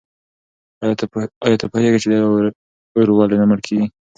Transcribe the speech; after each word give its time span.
آیا 1.43 1.55
ته 1.61 1.65
پوهېږې 1.71 1.99
چې 2.03 2.07
دا 2.11 2.17
اور 2.97 3.07
ولې 3.17 3.35
نه 3.41 3.45
مړ 3.49 3.59
کېږي؟ 3.65 3.85